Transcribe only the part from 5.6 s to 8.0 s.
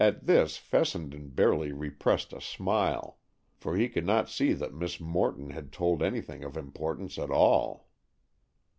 told anything of importance at all.